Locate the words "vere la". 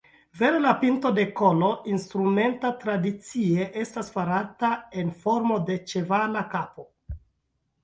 0.37-0.69